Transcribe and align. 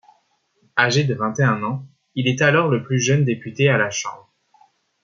Âgé 0.79 1.03
de 1.03 1.13
vingt-et-un 1.13 1.61
ans, 1.61 1.85
il 2.15 2.27
est 2.27 2.41
alors 2.41 2.69
le 2.69 2.81
plus 2.81 2.97
jeune 2.99 3.23
député 3.23 3.69
à 3.69 3.77
la 3.77 3.91
Chambre. 3.91 4.33